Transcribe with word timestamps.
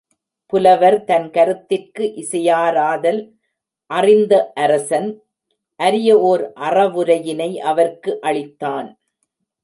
புலவர், 0.45 1.03
தன் 1.03 1.27
கருத்திற்கு 1.29 2.05
இசையாராதல் 2.15 3.19
அறிந்த 3.89 4.51
அரசன், 4.55 5.09
அரிய 5.79 6.09
ஒர் 6.17 6.43
அறவுரையினை 6.59 7.59
அவர்க்கு 7.71 8.19
அளித்தான். 8.21 8.89